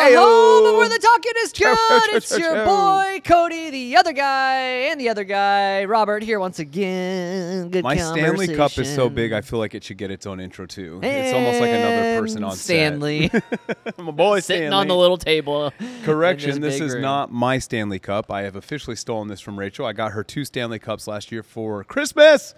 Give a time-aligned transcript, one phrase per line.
[0.00, 0.16] Ayo.
[0.16, 1.76] home of where the talking is Chow, good.
[1.76, 6.38] chow, chow, It's your boy Cody, the other guy, and the other guy Robert here
[6.40, 7.68] once again.
[7.70, 10.40] Good My Stanley Cup is so big, I feel like it should get its own
[10.40, 11.00] intro too.
[11.02, 12.64] it's almost like another person And on set.
[12.64, 13.30] Stanley
[13.98, 14.76] My boy sitting Stanley.
[14.76, 15.72] on the little table.
[16.04, 17.02] Correction, this big is room.
[17.02, 18.30] not my Stanley Cup.
[18.30, 19.86] I have officially stolen this from Rachel.
[19.86, 22.54] I got her two Stanley Cups last year for Christmas,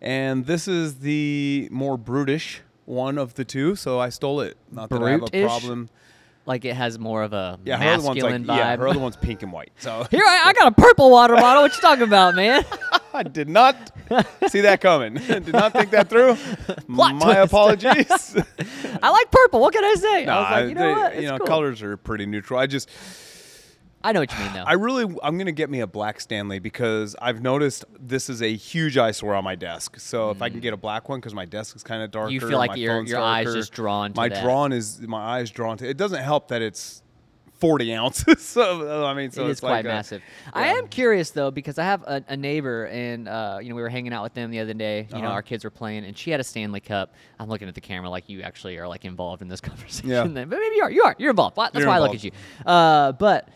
[0.00, 4.56] and this is the more brutish one of the two, so I stole it.
[4.72, 5.90] Not that I have a problem.
[6.48, 8.58] Like it has more of a Yeah, her other one's masculine like vibe.
[8.58, 9.70] yeah, her other one's pink and white.
[9.78, 11.62] So Here, I, I got a purple water bottle.
[11.62, 12.64] What you talking about, man?
[13.12, 13.76] I did not
[14.48, 15.14] see that coming.
[15.28, 16.36] did not think that through.
[16.94, 17.38] Plot My twist.
[17.52, 18.36] apologies.
[19.02, 19.60] I like purple.
[19.60, 20.26] What can I say?
[20.26, 21.16] I was like, you know what?
[21.16, 21.46] you know, cool.
[21.46, 22.58] colors are pretty neutral.
[22.58, 22.88] I just
[24.08, 24.64] I know what you mean, though.
[24.66, 28.54] I really, I'm gonna get me a black Stanley because I've noticed this is a
[28.54, 30.00] huge eyesore on my desk.
[30.00, 32.30] So if I can get a black one, because my desk is kind of darker,
[32.32, 34.42] you feel like my your- phone's your eyes darker, just drawn to my that.
[34.42, 35.88] drawn is my eyes drawn to.
[35.88, 37.02] It doesn't help that it's
[37.60, 38.40] 40 ounces.
[38.46, 40.22] so I mean, so it it's is quite like a- massive.
[40.54, 43.82] I am curious though because I have a, a neighbor and uh, you know we
[43.82, 45.08] were hanging out with them the other day.
[45.10, 45.34] You know Uh-huh.
[45.34, 47.14] our kids were playing and she had a Stanley Cup.
[47.40, 50.08] I'm looking at the camera like you actually are like involved in this conversation.
[50.08, 50.22] Yeah.
[50.22, 50.48] then.
[50.48, 50.90] but maybe you are.
[50.90, 51.16] You are.
[51.18, 51.56] You're involved.
[51.56, 52.36] Why- That's You're why I look at involved.
[52.60, 52.64] you.
[52.64, 53.48] Uh, but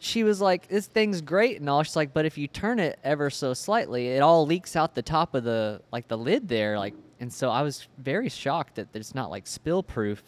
[0.00, 1.82] she was like, "This thing's great," and all.
[1.84, 5.02] She's like, "But if you turn it ever so slightly, it all leaks out the
[5.02, 8.88] top of the like the lid there." Like, and so I was very shocked that
[8.94, 10.22] it's not like spill proof.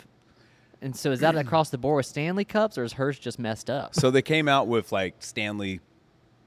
[0.82, 3.70] And so is that across the board with Stanley cups, or is hers just messed
[3.70, 3.94] up?
[3.94, 5.80] So they came out with like Stanley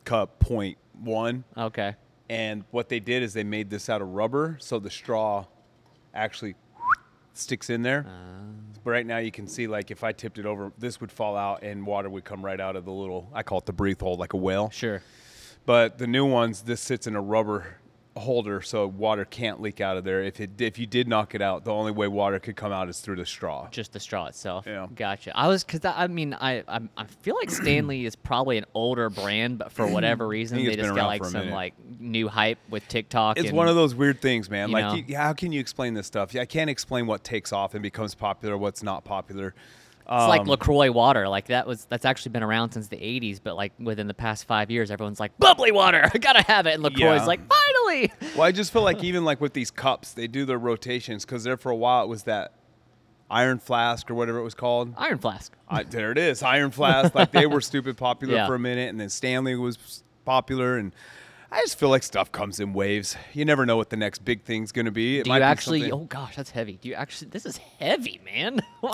[0.04, 1.96] Cup Point One, Okay.
[2.30, 5.46] and what they did is they made this out of rubber, so the straw
[6.14, 6.56] actually
[7.38, 8.06] sticks in there.
[8.08, 8.12] Ah.
[8.84, 11.36] But right now you can see like if I tipped it over, this would fall
[11.36, 14.00] out and water would come right out of the little I call it the breathe
[14.00, 14.70] hole like a whale.
[14.70, 15.02] Sure.
[15.66, 17.78] But the new ones, this sits in a rubber
[18.18, 20.24] holder, so water can't leak out of there.
[20.24, 22.90] If it if you did knock it out, the only way water could come out
[22.90, 23.68] is through the straw.
[23.70, 24.66] Just the straw itself.
[24.66, 24.88] Yeah.
[24.94, 25.38] Gotcha.
[25.38, 29.10] I was because I mean I, I I feel like Stanley is probably an older
[29.10, 31.54] brand, but for whatever reason they just got like some minute.
[31.54, 33.38] like new hype with TikTok.
[33.38, 34.72] It's and, one of those weird things, man.
[34.72, 36.36] like, you, how can you explain this stuff?
[36.36, 39.54] I can't explain what takes off and becomes popular, what's not popular.
[40.08, 41.28] It's like Um, Lacroix water.
[41.28, 44.46] Like that was that's actually been around since the '80s, but like within the past
[44.46, 46.08] five years, everyone's like bubbly water.
[46.14, 46.76] I gotta have it.
[46.76, 47.26] And Lacroix's Yeah.
[47.26, 48.14] like finally.
[48.36, 51.44] Well, I just feel like even like with these cups, they do their rotations because
[51.44, 52.54] there for a while it was that
[53.32, 54.94] iron flask or whatever it was called.
[54.98, 55.52] Iron Flask.
[55.68, 57.16] I, there it is, Iron Flask.
[57.16, 58.46] Like they were stupid popular Yeah.
[58.48, 60.92] for a minute, and then Stanley was popular, and
[61.52, 63.16] I just feel like stuff comes in waves.
[63.34, 65.20] You never know what the next big thing's going to be.
[65.20, 65.82] It Do might you actually?
[65.82, 66.78] something- Oh gosh, that's heavy.
[66.82, 67.30] Do you actually?
[67.30, 68.62] This is heavy, man.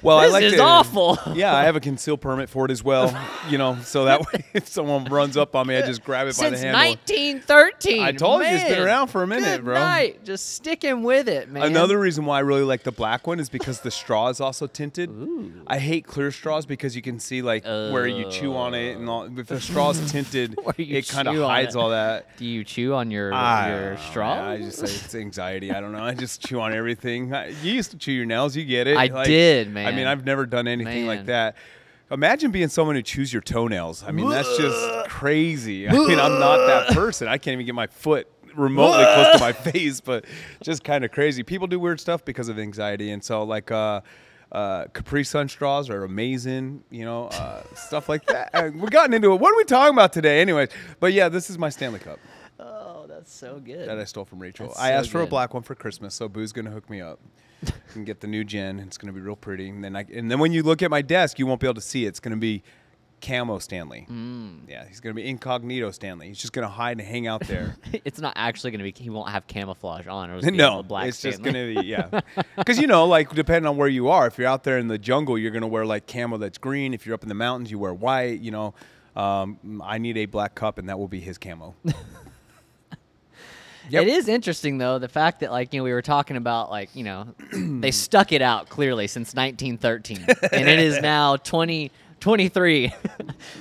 [0.00, 1.18] Well, this I like is to, awful.
[1.34, 3.16] Yeah, I have a concealed permit for it as well.
[3.48, 6.36] You know, so that way if someone runs up on me, I just grab it
[6.38, 6.80] by the Since handle.
[6.90, 8.02] 1913.
[8.02, 9.74] I told you, it's been around for a minute, bro.
[9.74, 10.24] Night.
[10.24, 11.64] Just sticking with it, man.
[11.64, 14.66] Another reason why I really like the black one is because the straw is also
[14.66, 15.10] tinted.
[15.66, 19.08] I hate clear straws because you can see like where you chew on it and
[19.08, 19.24] all.
[19.38, 21.78] If the straw's tinted, it kind of hides it.
[21.88, 22.36] All that.
[22.36, 24.34] Do you chew on your I your know, straw?
[24.36, 24.44] man.
[24.48, 25.72] I just say it's anxiety.
[25.72, 26.02] I don't know.
[26.02, 27.34] I just chew on everything.
[27.34, 28.56] I- You used to chew your nails.
[28.56, 28.96] You get it.
[28.96, 29.86] I did, man.
[29.86, 31.16] I mean, I've never done anything Man.
[31.16, 31.56] like that.
[32.10, 34.02] Imagine being someone who chews your toenails.
[34.02, 35.88] I mean, that's just crazy.
[35.88, 37.28] I mean, I'm not that person.
[37.28, 40.24] I can't even get my foot remotely close to my face, but
[40.62, 41.42] just kind of crazy.
[41.42, 44.00] People do weird stuff because of anxiety, and so like uh,
[44.52, 46.84] uh, Capri Sun straws are amazing.
[46.90, 48.50] You know, uh, stuff like that.
[48.54, 49.40] Uh, We're gotten into it.
[49.40, 50.68] What are we talking about today, anyways?
[51.00, 52.18] But yeah, this is my Stanley Cup
[52.58, 53.88] oh, that's so good.
[53.88, 54.68] that I stole from Rachel.
[54.68, 55.30] That's I so asked for a good.
[55.30, 57.20] black one for Christmas, so Boo's gonna hook me up
[57.94, 58.78] and get the new gen.
[58.80, 61.02] It's gonna be real pretty, and then I and then when you look at my
[61.02, 62.08] desk, you won't be able to see it.
[62.08, 62.62] It's gonna be
[63.20, 64.06] camo Stanley.
[64.10, 64.68] Mm.
[64.68, 66.28] Yeah, he's gonna be incognito Stanley.
[66.28, 67.76] He's just gonna hide and hang out there.
[68.04, 69.02] it's not actually going to be.
[69.02, 70.30] He won't have camouflage on.
[70.30, 72.20] It'll no, black it's just gonna be yeah.
[72.56, 74.98] Because you know, like depending on where you are, if you're out there in the
[74.98, 76.94] jungle, you're gonna wear like camo that's green.
[76.94, 78.40] If you're up in the mountains, you wear white.
[78.40, 78.74] You know,
[79.16, 81.74] um, I need a black cup, and that will be his camo.
[83.90, 84.02] Yep.
[84.02, 86.94] It is interesting though the fact that like you know we were talking about like
[86.94, 91.36] you know they stuck it out clearly since 1913 and it is now
[92.20, 92.92] 2023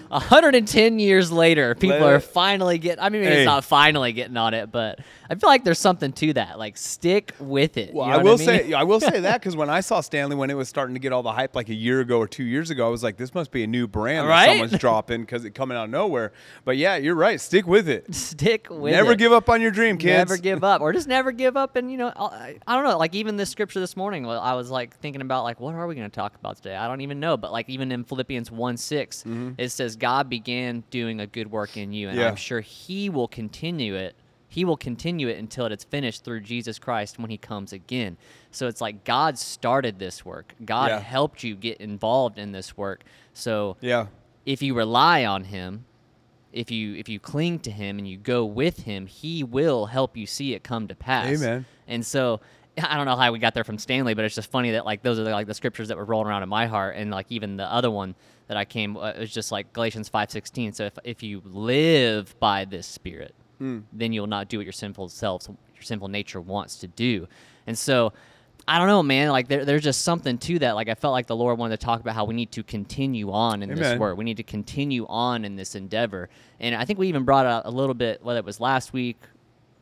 [0.07, 3.39] 110 years later people Let are it- finally getting I mean Hey.
[3.39, 4.99] it's not finally getting on it but
[5.29, 8.23] I feel like there's something to that like stick with it Well, you know I
[8.23, 8.47] will mean?
[8.47, 10.99] say I will say that because when I saw Stanley when it was starting to
[10.99, 13.17] get all the hype like a year ago or two years ago, I was like,
[13.17, 14.45] this must be a new brand Right?
[14.47, 16.31] that someone's dropping because it coming out of nowhere.
[16.65, 17.39] But yeah, you're right.
[17.39, 18.13] Stick with it.
[18.15, 19.07] stick with Never it.
[19.07, 20.29] Never give up on your dream, kids.
[20.29, 21.75] Never give up, or just never give up.
[21.75, 22.97] And you know, I, I don't know.
[22.97, 25.95] Like even this scripture this morning, I was like thinking about like what are we
[25.95, 26.75] going to talk about today?
[26.75, 27.37] I don't even know.
[27.37, 29.51] But like even in Philippians one 6 mm-hmm.
[29.57, 32.27] it says God began doing a good work in you, and Yeah.
[32.27, 34.15] I'm sure He will continue it.
[34.57, 38.17] He will continue it until it's finished through Jesus Christ when He comes again.
[38.49, 40.55] So it's like God started this work.
[40.65, 40.99] God Yeah.
[40.99, 43.03] helped you get involved in this work.
[43.33, 44.07] So Yeah.
[44.47, 45.85] if you rely on him
[46.53, 50.17] if you if you cling to him and you go with him he will help
[50.17, 51.65] you see it come to pass Amen.
[51.87, 52.39] and so
[52.81, 55.03] i don't know how we got there from stanley but it's just funny that like
[55.03, 57.25] those are the, like the scriptures that were rolling around in my heart and like
[57.29, 58.15] even the other one
[58.47, 62.33] that i came uh, it was just like galatians 5.16 so if, if you live
[62.39, 63.83] by this spirit Mm.
[63.91, 67.27] then you'll not do what your sinful self your sinful nature wants to do
[67.65, 68.13] and so
[68.69, 69.29] I don't know, man.
[69.29, 70.73] Like there, there's just something to that.
[70.75, 73.31] Like I felt like the Lord wanted to talk about how we need to continue
[73.31, 74.17] on in this work.
[74.17, 76.27] We need to continue on in this endeavor.
[76.59, 79.21] And I think we even brought out a little bit, whether it was last week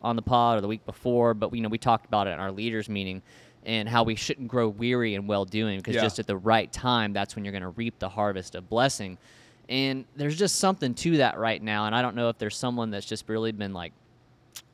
[0.03, 2.39] on the pod or the week before, but you know we talked about it in
[2.39, 3.23] our leaders meeting
[3.65, 6.01] and how we shouldn't grow weary in well doing because Yeah.
[6.03, 9.17] just at the right time, that's when you're going to reap the harvest of blessing.
[9.69, 11.85] And there's just something to that right now.
[11.85, 13.93] And I don't know if there's someone that's just really been like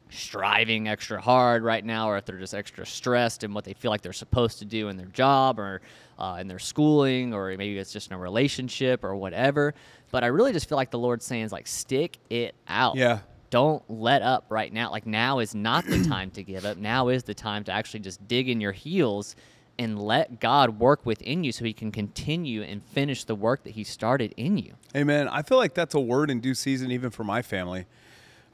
[0.09, 3.91] striving extra hard right now, or if they're just extra stressed in what they feel
[3.91, 5.81] like they're supposed to do in their job or
[6.19, 9.73] uh, in their schooling, or maybe it's just in a relationship or whatever.
[10.11, 12.95] But I really just feel like the Lord's saying is like, stick it out.
[12.95, 13.19] Yeah.
[13.49, 14.91] Don't let up right now.
[14.91, 16.77] Like now is not the time to give up.
[16.77, 19.35] Now is the time to actually just dig in your heels
[19.77, 23.71] and let God work within you so he can continue and finish the work that
[23.71, 24.73] he started in you.
[24.95, 25.27] Amen.
[25.27, 27.85] I feel like that's a word in due season, even for my family.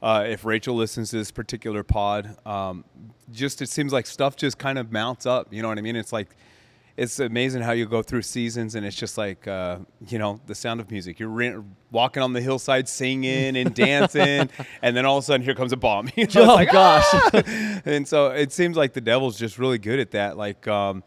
[0.00, 2.84] Uh, if Rachel listens to this particular pod, um,
[3.32, 5.52] just it seems like stuff just kind of mounts up.
[5.52, 5.96] You know what I mean?
[5.96, 6.28] It's like
[6.98, 9.78] it's amazing how you go through seasons, and it's just like uh,
[10.08, 11.18] you know the sound of music.
[11.20, 11.56] You're re-
[11.92, 14.50] walking on the hillside, singing and dancing,
[14.82, 16.10] and then all of a sudden here comes a bomb.
[16.16, 17.04] You know, Oh, like, gosh.
[17.12, 17.30] "Ah!"
[17.84, 20.36] and so it seems like the devil's just really good at that.
[20.36, 21.04] Like um,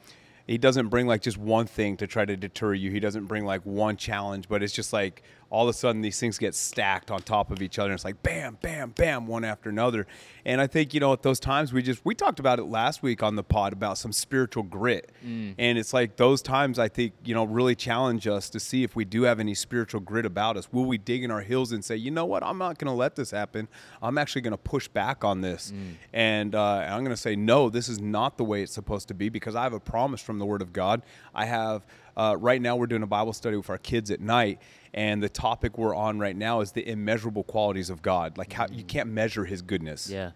[0.47, 2.89] he doesn't bring like just one thing to try to deter you.
[2.89, 6.17] He doesn't bring like one challenge, but it's just like all of a sudden these
[6.17, 7.89] things get stacked on top of each other.
[7.89, 10.07] And it's like bam, bam, bam, one after another.
[10.45, 13.03] And I think you know at those times we just we talked about it last
[13.03, 15.11] week on the pod about some spiritual grit,
[15.59, 18.95] and it's like those times I think you know really challenge us to see if
[18.95, 20.71] we do have any spiritual grit about us.
[20.71, 22.97] Will we dig in our heels and say, you know what, I'm not going to
[22.97, 23.67] let this happen.
[24.01, 25.73] I'm actually going to push back on this,
[26.13, 29.13] and uh, I'm going to say no, this is not the way it's supposed to
[29.13, 31.03] be because I have a promise from the Word of God.
[31.35, 31.85] I have
[32.17, 34.59] uh, right now we're doing a Bible study with our kids at night.
[34.93, 38.37] And the topic we're on right now is the immeasurable qualities of God.
[38.37, 40.09] Like how you can't measure His goodness.
[40.09, 40.31] Yeah.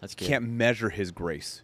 [0.00, 0.24] That's good.
[0.24, 1.62] You can't measure his grace.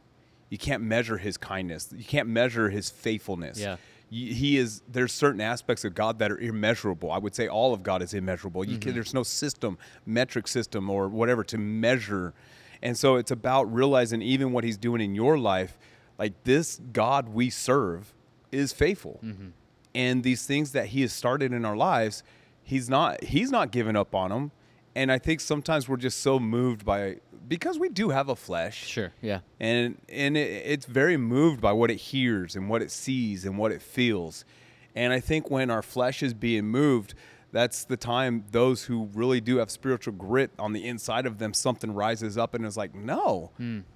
[0.51, 1.93] You can't measure his kindness.
[1.97, 3.61] You can't measure his faithfulness.
[3.61, 3.77] Yeah.
[4.11, 4.83] He is.
[4.91, 7.13] There's certain aspects of God that are immeasurable.
[7.13, 8.65] I would say all of God is immeasurable.
[8.65, 8.81] You Mm-hmm.
[8.81, 12.35] can, there's no system, metric system, or whatever to measure.
[12.83, 15.79] And so it's about realizing even what He's doing in your life,
[16.19, 18.13] like this God we serve
[18.53, 19.49] is faithful, Mm-hmm.
[19.95, 22.23] And these things that He has started in our lives,
[22.63, 23.23] He's not.
[23.25, 24.51] He's not giving up on them.
[24.97, 27.17] And I think sometimes we're just so moved by
[27.49, 29.13] because we do have a flesh Sure.
[29.21, 29.41] Yeah.
[29.61, 33.59] and and it, it's very moved by what it hears and what it sees and
[33.59, 34.47] what it feels
[34.95, 37.13] and i think when our flesh is being moved
[37.53, 41.53] that's the time those who really do have spiritual grit on the inside of them
[41.53, 43.51] something rises up and is like no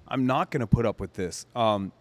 [0.07, 1.91] i'm not going to put up with this um,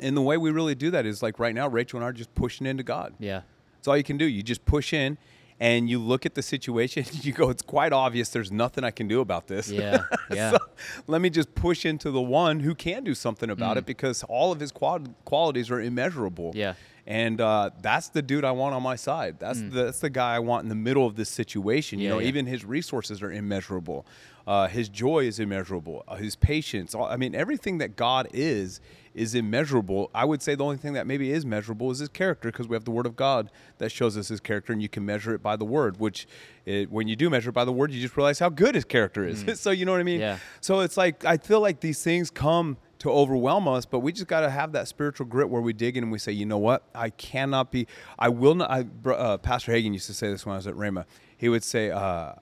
[0.00, 2.12] and the way we really do that is like right now rachel and i are
[2.12, 3.42] just pushing into god Yeah.
[3.76, 4.24] that's all you can do.
[4.24, 5.18] You just push in
[5.60, 7.04] and you look at the situation.
[7.22, 9.70] You go, it's quite obvious there's nothing I can do about this.
[9.70, 9.98] Yeah,
[10.32, 10.52] yeah.
[10.52, 10.58] so
[11.06, 14.50] let me just push into the one who can do something about it because all
[14.50, 16.52] of his qual- qualities are immeasurable.
[16.52, 16.56] Mm.
[16.56, 16.74] Yeah.
[17.06, 19.36] And uh, that's the dude I want on my side.
[19.40, 21.98] That's the that's the guy I want in the middle of this situation.
[21.98, 22.08] You Mm.
[22.10, 22.28] Yeah, know, yeah.
[22.28, 24.06] even his resources are immeasurable.
[24.46, 26.02] Uh, his joy is immeasurable.
[26.08, 26.94] Uh, his patience.
[26.94, 28.80] I mean, everything that God is
[29.14, 30.10] is immeasurable.
[30.14, 32.74] I would say the only thing that maybe is measurable is his character because we
[32.74, 35.42] have the Word of God that shows us his character, and you can measure it
[35.42, 36.00] by the Word.
[36.00, 36.26] Which,
[36.64, 38.84] it, when you do measure it by the Word, you just realize how good his
[38.84, 39.44] character is.
[39.60, 40.18] so you know what I mean?
[40.18, 40.22] Mm.
[40.22, 40.38] Yeah.
[40.60, 44.28] So it's like I feel like these things come to overwhelm us, but we just
[44.28, 46.58] got to have that spiritual grit where we dig in and we say, you know
[46.58, 48.70] what, I cannot be, I will not.
[48.70, 51.04] I, uh, Pastor Hagin used to say this when I was at Rhema.
[51.36, 52.34] He would say, uh,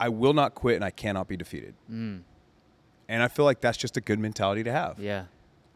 [0.00, 1.74] I will not quit and I cannot be defeated.
[3.08, 4.98] And I feel like that's just a good mentality to have.
[4.98, 5.24] Yeah.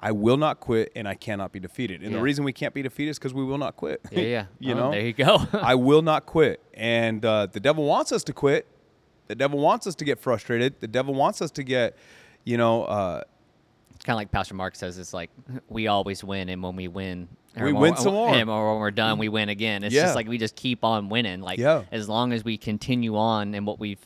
[0.02, 2.00] I will not quit and I cannot be defeated.
[2.02, 2.16] And Yeah.
[2.19, 4.00] the reason we can't be defeated is because we will not quit.
[4.11, 4.21] Yeah.
[4.23, 4.45] Yeah.
[4.59, 5.47] you Oh, know, There you go.
[5.52, 6.62] I will not quit.
[6.75, 8.66] And uh, the devil wants us to quit.
[9.28, 10.80] The devil wants us to get frustrated.
[10.80, 11.97] The devil wants us to get,
[12.45, 13.23] you know, uh,
[13.95, 14.97] It's kind of like Pastor Mark says.
[14.99, 15.30] It's like
[15.69, 17.28] we always win, and when we win,
[17.61, 18.35] We win some more.
[18.35, 19.85] And when we're done, we win again.
[19.85, 20.02] It's Yeah.
[20.04, 21.42] just like we just keep on winning.
[21.42, 21.83] Like Yeah.
[21.92, 24.00] as long as we continue on and what we've,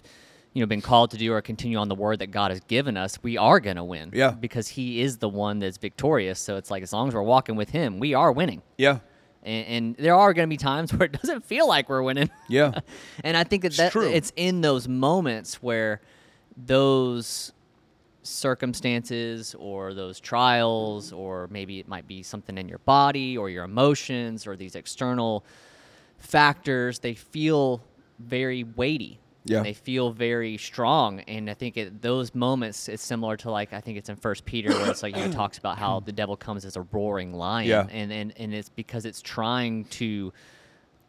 [0.54, 2.96] you know, been called to do, or continue on the word that God has given
[2.96, 4.10] us, we are gonna win.
[4.14, 4.30] Yeah.
[4.30, 6.38] Because He is the one that's victorious.
[6.40, 8.62] So it's like as long as we're walking with Him, we are winning.
[8.78, 9.00] yeah,
[9.42, 12.30] And, and there are going to be times where it doesn't feel like we're winning.
[12.48, 12.70] yeah,
[13.24, 14.08] and I think that, It's that true.
[14.08, 16.00] it's in those moments where
[16.56, 17.52] those
[18.22, 23.64] circumstances or those trials or maybe it might be something in your body or your
[23.64, 25.44] emotions or these external
[26.18, 27.82] factors they feel
[28.18, 29.58] very weighty Yeah.
[29.58, 33.72] and they feel very strong and i think at those moments it's similar to like
[33.74, 36.12] i think it's in first peter where it's like you know, talks about how the
[36.12, 37.86] devil comes as a roaring lion Yeah.
[37.90, 40.32] and, and and it's because it's trying to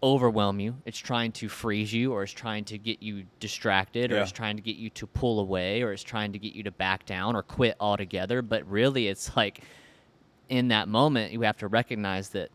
[0.04, 0.76] overwhelm you.
[0.86, 4.22] It's trying to freeze you, or it's trying to get you distracted, or Yeah.
[4.24, 6.72] it's trying to get you to pull away, or it's trying to get you to
[6.72, 8.44] back down or quit altogether.
[8.44, 9.62] But really, it's like
[10.50, 12.52] in that moment, you have to recognize that.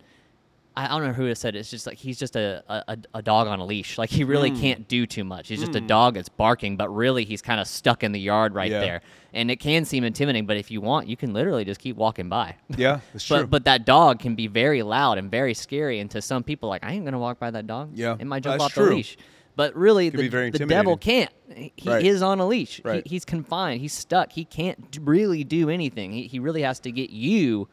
[0.85, 1.55] I don't know who said.
[1.55, 3.99] it, It's just like he's just a, a, a dog on a leash.
[3.99, 4.61] Like he really Hmm.
[4.61, 5.49] can't do too much.
[5.49, 8.55] He's just a dog that's barking, but really he's kind of stuck in the yard
[8.55, 8.81] right Yeah.
[8.81, 9.03] there.
[9.33, 12.29] And it can seem intimidating, but if you want, you can literally just keep walking
[12.29, 12.57] by.
[12.77, 13.39] Yeah, that's true.
[13.43, 16.69] But but that dog can be very loud and very scary, and to some people,
[16.69, 17.91] like I ain't gonna walk by that dog.
[17.95, 19.17] Yeah, it might jump off the leash.
[19.57, 21.31] But really, the, the devil can't.
[21.55, 22.05] He he Right.
[22.05, 22.81] is on a leash.
[22.85, 23.03] Right.
[23.07, 23.81] He, he's confined.
[23.81, 24.33] He's stuck.
[24.33, 26.13] He can't really do anything.
[26.13, 27.69] He, he really has to get you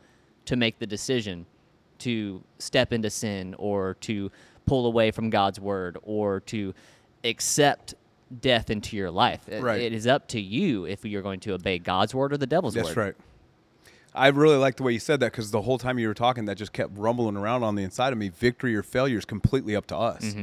[0.45, 1.45] to make the decision
[1.99, 4.31] to step into sin or to
[4.65, 6.73] pull away from God's word or to
[7.23, 7.95] accept
[8.41, 9.47] death into your life.
[9.49, 9.81] Right.
[9.81, 12.73] It is up to you if you're going to obey God's word or the devil's
[12.73, 12.95] That's word.
[12.95, 13.15] That's right.
[14.13, 16.45] I really like the way you said that because the whole time you were talking,
[16.45, 18.29] that just kept rumbling around on the inside of me.
[18.29, 20.35] Victory or failure is completely up to us.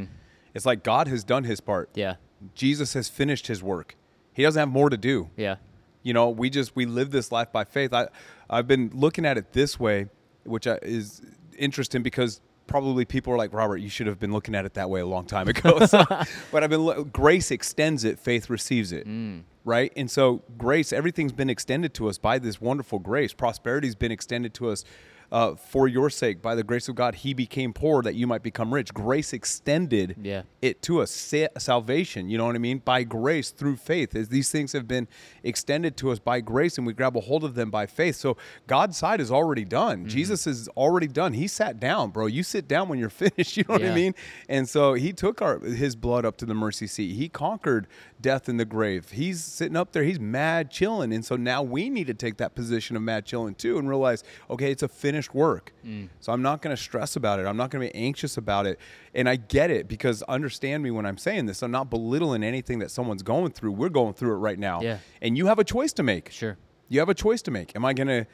[0.55, 1.91] It's like God has done his part.
[1.91, 2.01] Mm-hmm.
[2.01, 2.15] Yeah.
[2.55, 3.97] Jesus has finished his work.
[4.33, 5.31] He doesn't have more to do.
[5.37, 5.57] Yeah.
[6.03, 7.93] You know, we just we live this life by faith.
[7.93, 8.09] I
[8.49, 10.07] I've been looking at it this way,
[10.45, 11.23] which is
[11.59, 14.89] interesting because probably people are like Robert, you should have been looking at it that
[14.89, 15.79] way a long time ago.
[15.87, 16.05] So,
[16.53, 19.07] but I've been lo- grace extends it, faith receives it.
[19.07, 19.43] Mm.
[19.65, 19.93] Right?
[19.97, 23.33] And so grace, everything's been extended to us by this wonderful grace.
[23.33, 24.85] Prosperity's been extended to us
[25.33, 26.40] uh, for your sake.
[26.43, 28.93] By the grace of God, He became poor that you might become rich.
[28.95, 30.43] Grace extended Yeah.
[30.62, 32.78] it to us Sa- salvation you know what i mean?
[32.78, 34.14] By grace through faith.
[34.14, 35.09] As these things have been
[35.43, 38.16] extended to us by grace and we grab a hold of them by faith.
[38.16, 40.00] So god's side is already done.
[40.00, 40.09] Mm-hmm.
[40.09, 41.33] jesus is already done.
[41.35, 42.26] He sat down bro.
[42.26, 44.14] You sit down when you're finished you know what i mean?
[44.49, 47.14] And so he took our his blood up to the mercy seat.
[47.14, 47.87] He conquered
[48.21, 49.11] death in the grave.
[49.11, 50.02] He's sitting up there.
[50.02, 51.12] He's mad chilling.
[51.12, 54.25] And so now we need to take that position of mad chilling too and realize
[54.50, 56.09] okay it's a finished work Mm.
[56.21, 58.66] so i'm not going to stress about it i'm not going to be anxious about
[58.66, 58.78] it
[59.14, 62.78] and i get it because understand me when i'm saying this i'm not belittling anything
[62.80, 64.99] that someone's going through we're going through it right now Yeah.
[65.23, 66.56] and you have a choice to make Sure.
[66.88, 67.75] you have a choice to make.
[67.76, 68.26] Am I going to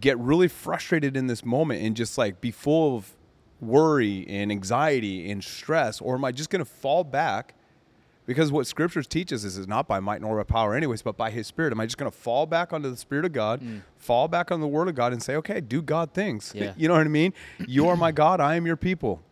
[0.00, 3.14] get really frustrated in this moment and just like be full of
[3.60, 7.54] worry and anxiety and stress, or am I just going to fall back?
[8.26, 11.30] Because what scriptures teaches is, is not by might nor by power, anyways, but by
[11.30, 11.72] his spirit.
[11.72, 13.62] Am I just going to fall back onto the spirit of God,
[13.98, 16.52] fall back on the word of God, and say, okay, do God things?
[16.54, 16.72] Yeah.
[16.76, 17.34] you know what I mean?
[17.66, 19.22] You are my God, I am your people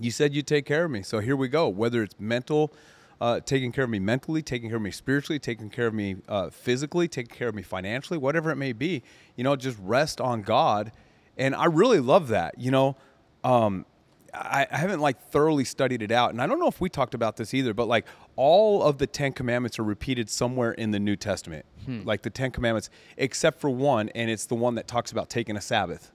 [0.00, 1.02] you said you'd take care of me.
[1.02, 1.68] So here we go.
[1.68, 2.72] Whether it's mental,
[3.20, 6.16] uh, taking care of me mentally, taking care of me spiritually, taking care of me
[6.28, 9.02] uh, physically, taking care of me financially, whatever it may be,
[9.36, 10.92] you know, just rest on God.
[11.36, 12.58] And I really love that.
[12.58, 12.96] You know,
[13.44, 13.86] um,
[14.34, 16.30] I, I haven't like thoroughly studied it out.
[16.30, 19.06] And I don't know if we talked about this either, but like all of the
[19.06, 22.02] Ten Commandments are repeated somewhere in the New Testament, hmm.
[22.04, 24.08] like the Ten Commandments, except for one.
[24.10, 26.12] And it's the one that talks about taking a Sabbath.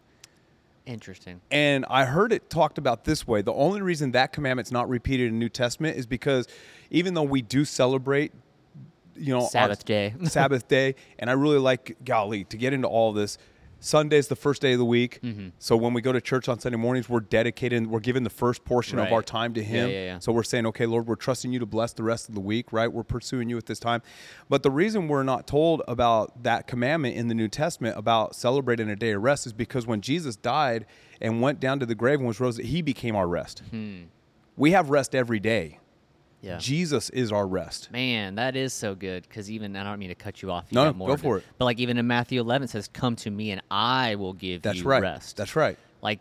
[0.88, 1.42] Interesting.
[1.52, 3.42] And I heard it talked about this way.
[3.42, 6.48] The only reason that commandment's not repeated in New Testament is because
[6.90, 8.32] even though we do celebrate,
[9.16, 10.14] you know, Sabbath day.
[10.24, 13.38] Sabbath day, and I really like golly to get into all this.
[13.80, 15.50] Sunday's the first day of the week, Mm-hmm.
[15.60, 17.88] so when we go to church on Sunday mornings, we're dedicated.
[17.88, 19.90] We're giving the first portion of our time to Yeah, Him.
[19.90, 20.20] yeah, yeah.
[20.20, 22.74] So we're saying, okay, Lord, we're trusting you to bless the rest of the week,
[22.74, 22.92] right?
[22.92, 24.02] We're pursuing you at this time.
[24.50, 28.90] But the reason we're not told about that commandment in the New Testament about celebrating
[28.90, 30.86] a day of rest is because when Jesus died
[31.22, 33.64] and went down to the grave and was rose, he became our rest.
[33.70, 34.04] Hmm.
[34.56, 35.80] We have rest every day.
[36.42, 36.58] Yeah.
[36.58, 37.92] Jesus is our rest.
[37.92, 40.66] Man, that is so good because even I don't mean to cut you off.
[40.70, 41.44] You No, more go for it.
[41.58, 44.62] But like even in Matthew 11 it says, "Come to me, and I will give
[44.62, 45.02] That's you right.
[45.02, 45.78] rest." That's right.
[46.02, 46.20] like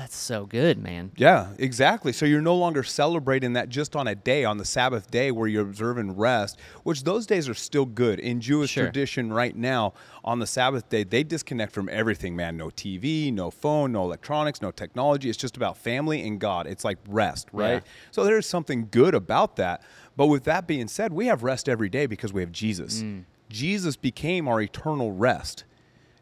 [0.00, 1.12] that's so good, man.
[1.18, 2.10] Yeah, exactly.
[2.14, 5.46] So you're no longer celebrating that just on a day, on the Sabbath day where
[5.46, 8.18] you're observing rest, which those days are still good.
[8.18, 8.84] In Jewish Sure.
[8.84, 9.92] tradition right now,
[10.24, 12.56] on the Sabbath day, they disconnect from everything, man.
[12.56, 15.28] No TV, no phone, no electronics, no technology.
[15.28, 16.66] It's just about family and God.
[16.66, 17.82] It's like rest, right?
[17.84, 17.90] Yeah.
[18.10, 19.82] So there's something good about that.
[20.16, 23.02] But with that being said, we have rest every day because we have Jesus.
[23.02, 23.24] Mm.
[23.50, 25.64] Jesus became our eternal rest.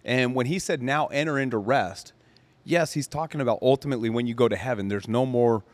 [0.05, 2.13] And when he said, now enter into rest,
[2.69, 5.65] yes, he's talking about ultimately when you go to heaven, there's no more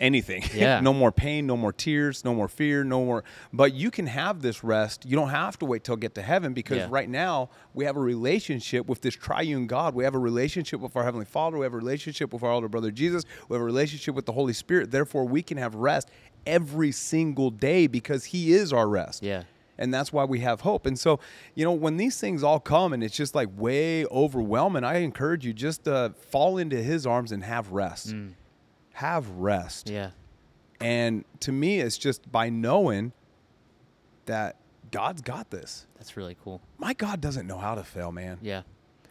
[0.00, 0.42] anything.
[0.54, 0.80] Yeah.
[0.80, 3.22] no more pain, no more tears, no more fear, no more.
[3.52, 5.06] But you can have this rest.
[5.06, 6.86] You don't have to wait till get to heaven because Yeah.
[6.90, 9.94] right now we have a relationship with this triune God.
[9.94, 11.58] We have a relationship with our Heavenly Father.
[11.58, 13.24] We have a relationship with our older brother Jesus.
[13.48, 14.90] We have a relationship with the Holy Spirit.
[14.90, 16.10] Therefore, we can have rest
[16.44, 19.22] every single day because He is our rest.
[19.22, 19.44] Yeah.
[19.76, 20.86] And that's why we have hope.
[20.86, 21.18] And so,
[21.54, 25.44] you know, when these things all come and it's just like way overwhelming, I encourage
[25.44, 28.14] you just to fall into his arms and have rest.
[28.94, 29.90] Have rest.
[29.90, 30.10] Yeah.
[30.80, 33.12] And to me, it's just by knowing
[34.26, 34.56] that
[34.90, 35.86] God's got this.
[35.96, 36.60] That's really cool.
[36.78, 38.38] My God doesn't know how to fail, man.
[38.42, 38.62] Yeah.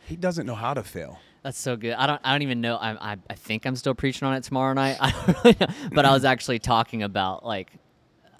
[0.05, 1.19] He doesn't know how to fail.
[1.43, 1.93] That's so good.
[1.93, 2.21] I don't.
[2.23, 2.77] I don't even know.
[2.77, 3.13] I.
[3.13, 4.95] I, I think I'm still preaching on it tomorrow night.
[5.01, 5.67] I don't really know.
[5.91, 7.69] but I was actually talking about like,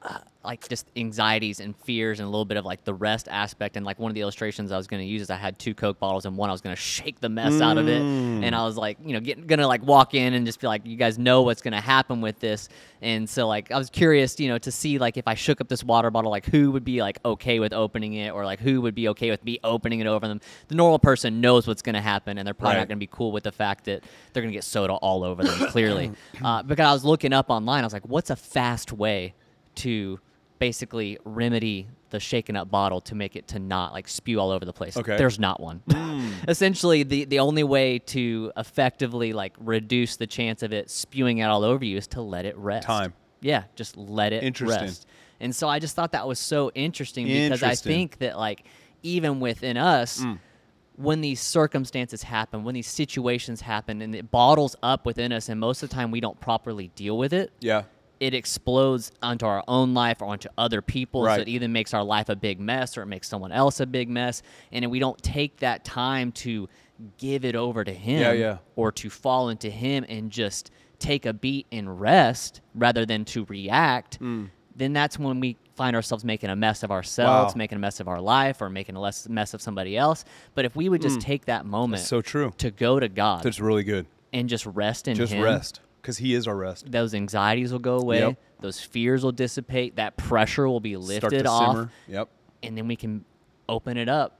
[0.01, 3.77] uh, like just anxieties and fears and a little bit of like the rest aspect.
[3.77, 5.73] And like one of the illustrations I was going to use is I had two
[5.73, 8.05] Coke bottles and one I was going to shake the mess out of it.
[8.43, 10.85] And I was like, you know, getting gonna like walk in and just be like,
[10.85, 12.67] you guys know what's going to happen with this.
[13.01, 15.69] And so like I was curious, you know, to see like if I shook up
[15.69, 18.81] this water bottle, like who would be like okay with opening it, or like who
[18.81, 20.41] would be okay with me opening it over them.
[20.67, 22.79] The normal person knows what's going to happen, and they're probably Right.
[22.81, 25.23] not going to be cool with the fact that they're going to get soda all
[25.23, 25.69] over them.
[25.69, 26.12] clearly,
[26.43, 29.33] uh, because I was looking up online, I was like, what's a fast way
[29.75, 30.19] to
[30.60, 34.65] basically remedy the shaken up bottle to make it to not like spew all over
[34.65, 34.95] the place.
[34.95, 35.17] Okay.
[35.17, 35.81] There's not one.
[36.48, 41.51] Essentially, the the only way to effectively like reduce the chance of it spewing out
[41.51, 42.86] all over you is to let it rest.
[42.88, 43.13] Time.
[43.41, 44.81] Yeah, just let it Interesting.
[44.88, 45.07] rest.
[45.39, 47.81] And so I just thought that was so interesting because I Mm.
[47.83, 48.63] think that like
[49.01, 50.24] even within us
[50.95, 55.60] when these circumstances happen, when these situations happen and it bottles up within us and
[55.60, 57.83] most of the time we don't properly deal with it, Yeah.
[58.24, 61.27] It explodes onto our own life or onto other people's.
[61.27, 61.42] Right.
[61.42, 64.08] It either makes our life a big mess or it makes someone else a big
[64.10, 64.42] mess.
[64.72, 66.70] And we don't take that time to
[67.18, 68.58] give it over to Him Yeah, yeah.
[68.77, 73.44] or to fall into Him and just take a beat and rest rather than to
[73.46, 74.50] react, Mm.
[74.74, 77.58] then that's when we find ourselves making a mess of ourselves, Wow.
[77.58, 80.24] making a mess of our life, or making a less mess of somebody else.
[80.56, 82.06] But if we would just take that moment Mm.
[82.06, 82.53] So true.
[82.60, 84.06] to go to God That's really good.
[84.32, 86.91] and just rest in Just Him, rest because He is our rest.
[86.91, 88.38] those anxieties will go away, Yep.
[88.62, 91.91] those fears will dissipate, that pressure will be lifted off, simmer.
[92.07, 92.29] Yep.
[92.62, 93.25] and then we can
[93.67, 94.38] open it up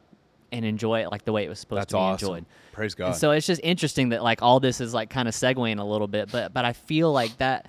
[0.52, 2.28] and enjoy it like the way it was supposed That's to be awesome.
[2.28, 2.46] enjoyed.
[2.74, 3.12] Praise And God.
[3.16, 6.08] so it's just interesting that like all this is like kind of segueing a little
[6.08, 7.68] bit, but but I feel like that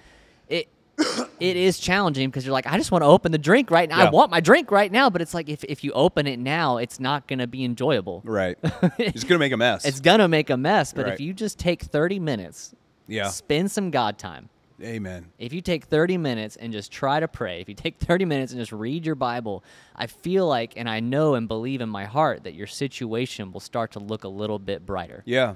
[0.48, 0.68] it
[1.40, 4.00] it is challenging because you're like I just want to open the drink right now.
[4.06, 6.76] I want my drink right now, but it's like if if you open it now,
[6.76, 8.20] it's not going to be enjoyable.
[8.24, 8.58] right.
[8.98, 9.84] it's gonna make a mess.
[9.86, 11.14] It's gonna make a mess, but Right.
[11.14, 12.74] if you just take 30 minutes,
[13.06, 13.28] yeah.
[13.28, 14.48] spend some God time.
[14.82, 15.26] Amen.
[15.38, 18.52] If you take 30 minutes and just try to pray, if you take 30 minutes
[18.52, 19.64] and just read your Bible,
[19.94, 23.60] I feel like and I know and believe in my heart that your situation will
[23.60, 25.22] start to look a little bit brighter.
[25.24, 25.54] Yeah.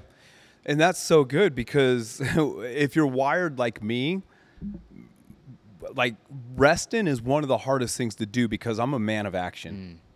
[0.65, 4.21] And that's so good because if you're wired like me,
[5.95, 6.15] like
[6.55, 9.99] resting is one of the hardest things to do because I'm a man of action.
[10.01, 10.08] Mm.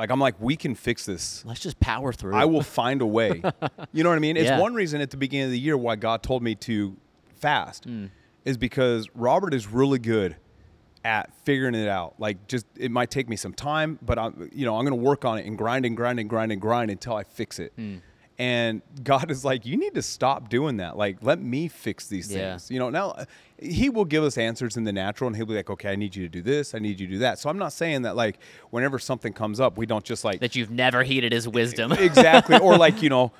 [0.00, 1.44] Like I'm like, we can fix this.
[1.44, 2.34] Let's just power through.
[2.34, 3.42] I will find a way.
[3.92, 4.36] You know what I mean?
[4.36, 4.58] It's Yeah.
[4.58, 6.96] one reason at the beginning of the year why God told me to
[7.36, 8.06] fast Hmm.
[8.44, 10.36] is because Robert is really good
[11.04, 12.14] at figuring it out.
[12.18, 15.04] Like just it might take me some time, but I'm you know, I'm going to
[15.04, 17.72] work on it and grind and grind and grind and grind until I fix it.
[17.76, 17.96] Hmm.
[18.40, 20.96] And God is like, you need to stop doing that.
[20.96, 22.52] Like, let me fix these Yeah.
[22.52, 22.70] things.
[22.70, 23.24] You know, now uh,
[23.60, 26.16] He will give us answers in the natural, and He'll be like, okay, I need
[26.16, 26.74] you to do this.
[26.74, 27.38] I need you to do that.
[27.38, 28.38] So I'm not saying that like
[28.70, 31.92] whenever something comes up, we don't just like that you've never heeded his wisdom.
[31.92, 33.30] exactly or like you know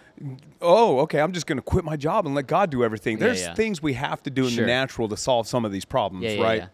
[0.61, 3.25] oh okay i'm just going to quit my job and let god do everything Yeah,
[3.27, 3.55] there's yeah.
[3.55, 4.65] things we have to do in Sure.
[4.65, 6.69] the natural to solve some of these problems Yeah, yeah, right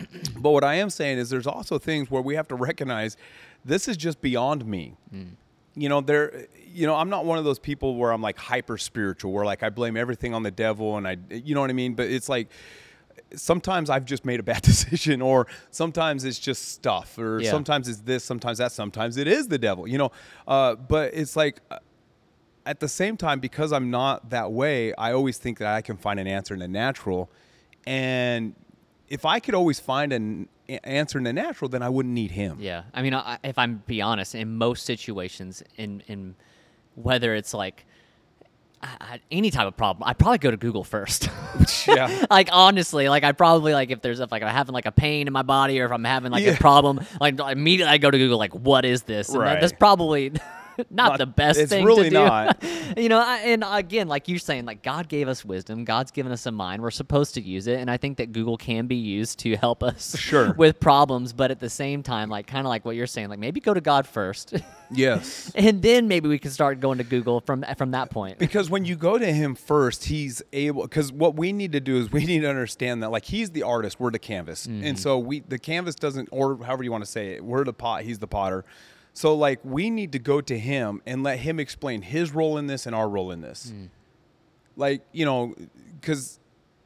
[0.00, 0.06] yeah.
[0.38, 3.16] but what i am saying is there's also things where we have to recognize
[3.64, 5.30] this is just beyond me Mm.
[5.76, 8.76] You know there you know i'm not one of those people where i'm like hyper
[8.76, 11.72] spiritual where like i blame everything on the devil and i you know what i
[11.72, 12.48] mean but it's like
[13.36, 17.50] sometimes I've just made a bad decision, or sometimes it's just stuff, or Yeah.
[17.50, 20.10] sometimes it's this, sometimes that, sometimes it is the devil, you know.
[20.48, 21.78] Uh, but it's like uh,
[22.66, 25.96] at the same time, because I'm not that way, I always think that I can
[25.96, 27.30] find an answer in the natural,
[27.86, 28.54] and
[29.10, 30.48] if I could always find an
[30.84, 32.58] answer in the natural, then I wouldn't need him.
[32.60, 36.36] Yeah, I mean, I, if I'm be honest, in most situations, in in
[36.94, 37.84] whether it's like
[38.82, 41.28] I, any type of problem, I probably go to Google first.
[41.86, 42.26] Yeah.
[42.30, 45.26] like honestly, like I probably like if there's if like I'm having like a pain
[45.26, 46.52] in my body or if I'm having like Yeah.
[46.52, 49.30] a problem, like immediately I go to Google like what is this?
[49.30, 50.32] And that- that's probably.
[50.90, 52.16] Not, Not- the best it's thing really to do.
[52.16, 52.62] not.
[52.96, 55.84] you know, I, and again, like you're saying, like God gave us wisdom.
[55.84, 56.82] God's given us a mind.
[56.82, 59.82] We're supposed to use it, and I think that Google can be used to help
[59.82, 60.52] us Sure.
[60.56, 61.32] with problems.
[61.32, 63.74] But at the same time, like kind of like what you're saying, like maybe go
[63.74, 64.54] to God first,
[64.92, 65.52] Yes.
[65.54, 68.38] and then maybe we can start going to Google from from that point.
[68.38, 71.96] because when you go to him first he's able because what we need to do
[71.98, 74.84] is we need to understand that like he's the artist we're the canvas Mm-hmm.
[74.84, 77.72] and so we the canvas doesn't or however you want to say it we're the
[77.72, 78.64] pot he's the potter
[79.12, 82.66] so like we need to go to him and let him explain his role in
[82.66, 83.88] this and our role in this Mm.
[84.76, 85.54] like you know
[86.00, 86.38] because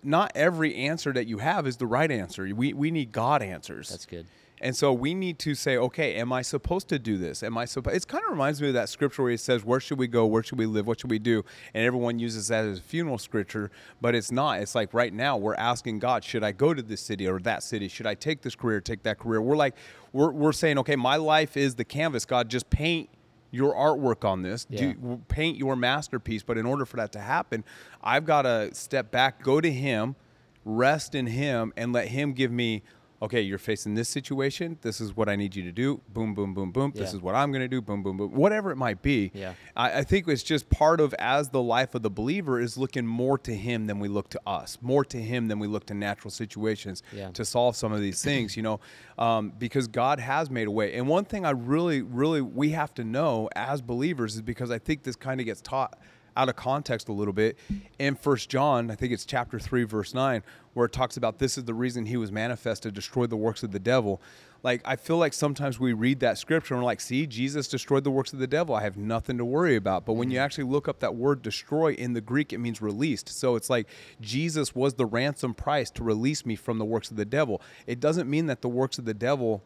[0.03, 3.89] not every answer that you have is the right answer we, we need god answers
[3.89, 4.27] That's good.
[4.65, 7.43] And so we need to say, okay, am I supposed to do this?
[7.43, 7.97] Am I supposed?
[7.97, 10.25] It kind of reminds me of that scripture where it says, "Where should we go?
[10.25, 10.87] Where should we live?
[10.87, 14.61] What should we do?" And everyone uses that as a funeral scripture, but it's not.
[14.61, 17.63] It's like right now we're asking God, should I go to this city or that
[17.63, 17.89] city?
[17.89, 19.43] Should I take this career, take that career?
[19.43, 19.75] We're like,
[20.15, 22.25] we're we're saying, okay, my life is the canvas.
[22.25, 23.11] God, just paint
[23.51, 24.95] your artwork on this, Yeah.
[24.95, 26.43] do, paint your masterpiece.
[26.43, 27.65] But in order for that to happen,
[28.03, 30.17] I've got to step back, go to Him,
[30.65, 32.83] rest in Him, and let Him give me.
[33.25, 34.77] Okay, you're facing this situation.
[34.83, 36.03] This is what I need you to do.
[36.13, 36.93] Boom, boom, boom, boom.
[36.95, 37.81] This is what I'm going to do.
[37.81, 38.33] Boom, boom, boom.
[38.35, 39.31] Whatever it might be.
[39.33, 39.55] Yeah.
[39.75, 43.07] I, I think it's just part of as the life of the believer is looking
[43.07, 45.95] more to Him than we look to us, more to Him than we look to
[45.95, 47.31] natural situations Yeah.
[47.31, 48.79] to solve some of these things, you know,
[49.19, 50.93] um, because God has made a way.
[50.93, 54.79] And one thing I really, really, we have to know as believers is because I
[54.79, 55.99] think this kind of gets taught
[56.37, 57.59] out of context a little bit
[57.99, 60.43] in First John, I think it's chapter three, verse nine,
[60.73, 63.63] where it talks about this is the reason he was manifest to destroy the works
[63.63, 64.21] of the devil.
[64.63, 68.03] Like I feel like sometimes we read that scripture and we're like, see, Jesus destroyed
[68.03, 68.75] the works of the devil.
[68.75, 70.07] I have nothing to worry about.
[70.07, 70.45] But when you mm-hmm.
[70.45, 73.29] actually look up that word destroy in the Greek, it means released.
[73.29, 73.89] So it's like
[74.23, 77.61] Jesus was the ransom price to release me from the works of the devil.
[77.87, 79.63] It doesn't mean that the works of the devil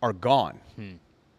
[0.00, 0.60] are gone.
[0.76, 0.92] Hmm.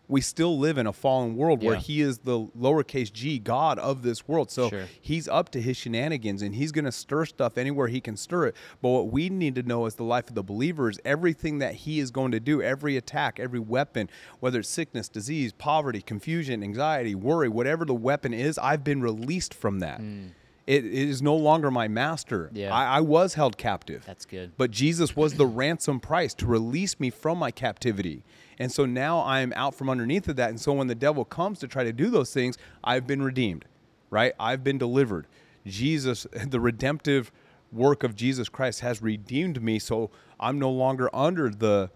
[0.10, 4.02] We still live in a fallen world where he is the lowercase g God of
[4.02, 4.50] this world.
[4.52, 4.86] So Sure.
[5.00, 8.48] he's up to his shenanigans and he's going to stir stuff anywhere he can stir
[8.48, 8.56] it.
[8.82, 11.76] But what we need to know as the life of the believer is everything that
[11.76, 16.64] he is going to do, every attack, every weapon, whether it's sickness, disease, poverty, confusion,
[16.64, 20.00] anxiety, worry, whatever the weapon is, I've been released from that.
[20.00, 20.32] It,
[20.70, 22.52] it is no longer my master.
[22.54, 22.72] Yeah.
[22.72, 24.04] I, I was held captive.
[24.06, 24.52] That's good.
[24.56, 28.24] But Jesus was the ransom price to release me from my captivity.
[28.60, 30.52] And so now I'm out from underneath of that.
[30.52, 33.66] And so when the devil comes to try to do those things, I've been redeemed,
[34.12, 34.34] right?
[34.40, 35.26] I've been delivered.
[35.66, 37.32] Jesus, the redemptive
[37.72, 39.80] work of Jesus Christ has redeemed me.
[39.80, 41.90] So I'm no longer under the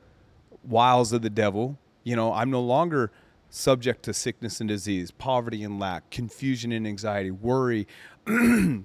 [0.64, 1.78] wiles of the devil.
[2.04, 3.12] You know, I'm no longer
[3.54, 7.88] subject to sickness and disease, poverty and lack, confusion and anxiety, worry,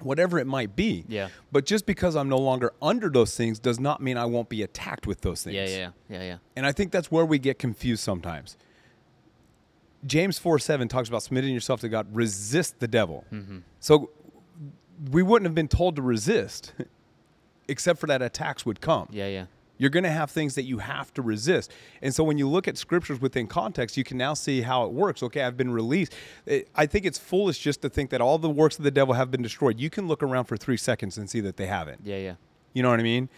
[0.00, 1.04] whatever it might be.
[1.08, 1.28] Yeah.
[1.52, 4.62] But just because I'm no longer under those things does not mean I won't be
[4.62, 5.56] attacked with those things.
[5.56, 6.36] Yeah, yeah, yeah, yeah.
[6.56, 8.56] And I think that's where we get confused sometimes.
[10.06, 13.24] James 4 7 talks about submitting yourself to God, resist the devil.
[13.32, 13.58] Mm-hmm.
[13.80, 14.10] So
[15.10, 16.72] we wouldn't have been told to resist,
[17.68, 19.08] except for that attacks would come.
[19.10, 19.44] Yeah, yeah.
[19.80, 21.72] You're going to have things that you have to resist.
[22.02, 24.92] And so when you look at scriptures within context, you can now see how it
[24.92, 25.22] works.
[25.22, 26.14] Okay, I've been released.
[26.74, 29.30] I think it's foolish just to think that all the works of the devil have
[29.30, 29.80] been destroyed.
[29.80, 32.02] You can look around for three seconds and see that they haven't.
[32.04, 32.34] Yeah, yeah.
[32.74, 33.30] You know what I mean?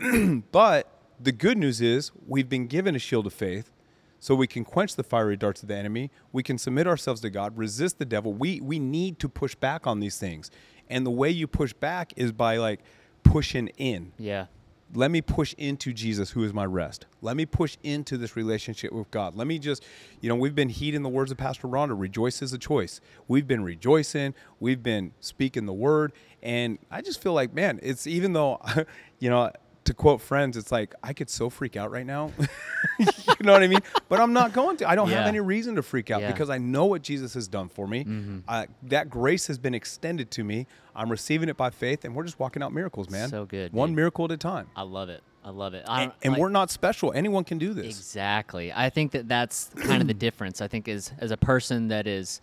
[0.50, 0.88] but
[1.20, 3.70] the good news is we've been given a shield of faith
[4.18, 6.10] so we can quench the fiery darts of the enemy.
[6.32, 8.32] We can submit ourselves to God, resist the devil.
[8.32, 10.50] We we need to push back on these things.
[10.88, 12.80] And the way you push back is by like
[13.24, 14.12] pushing in.
[14.18, 14.46] Yeah.
[14.94, 17.06] Let me push into Jesus, who is my rest.
[17.22, 19.34] Let me push into this relationship with God.
[19.34, 19.82] Let me just,
[20.20, 23.00] you know, we've been heeding the words of Pastor Rhonda rejoice is a choice.
[23.26, 26.12] We've been rejoicing, we've been speaking the word.
[26.42, 28.60] And I just feel like, man, it's even though,
[29.18, 29.50] you know,
[29.84, 32.30] to quote friends, it's like, I could so freak out right now.
[32.98, 33.06] you
[33.40, 33.80] know what I mean?
[34.08, 34.88] But I'm not going to.
[34.88, 36.30] I don't have any reason to freak out Yeah.
[36.30, 38.04] because I know what Jesus has done for me.
[38.04, 38.38] Mm-hmm.
[38.46, 40.66] Uh, that grace has been extended to me.
[40.94, 43.28] I'm receiving it by faith, and we're just walking out miracles, man.
[43.28, 43.96] So good, One dude.
[43.96, 44.68] miracle at a time.
[44.76, 45.22] I love it.
[45.44, 45.84] I love it.
[45.88, 47.12] I And, and like- we're not special.
[47.12, 47.86] Anyone can do this.
[47.86, 48.72] Exactly.
[48.72, 50.60] I think that that's kind of the difference.
[50.60, 52.40] I think is as a person that is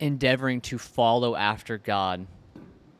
[0.00, 2.26] endeavoring to follow after God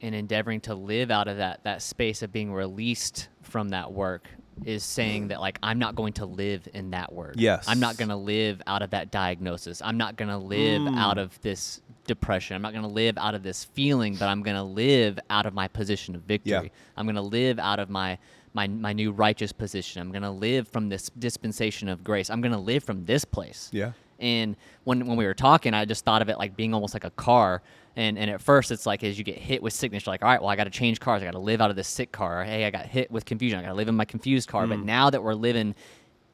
[0.01, 4.29] and endeavoring to live out of that that space of being released from that work
[4.65, 7.35] is saying that like I'm not going to live in that work.
[7.37, 7.65] Yes.
[7.69, 9.81] I'm not going to live out of that diagnosis.
[9.85, 10.99] I'm not going to live Mm.
[10.99, 12.57] out of this depression.
[12.57, 15.47] I'm not going to live out of this feeling, but I'm going to live out
[15.47, 16.51] of my position of victory.
[16.53, 16.69] Yeah.
[16.97, 18.19] I'm going to live out of my
[18.55, 20.01] my my new righteous position.
[20.03, 22.29] I'm going to live from this dispensation of grace.
[22.31, 23.69] I'm going to live from this place.
[23.73, 23.93] Yeah.
[24.19, 27.05] And when when we were talking, I just thought of it like being almost like
[27.05, 27.63] a car.
[27.97, 30.29] And and at first, it's like as you get hit with sickness, you're like, all
[30.29, 31.23] right, well, I got to change cars.
[31.23, 32.45] I got to live out of this sick car.
[32.45, 33.59] Hey, I got hit with confusion.
[33.59, 34.67] I got to live in my confused car.
[34.67, 34.69] Mm.
[34.71, 35.75] But now that we're living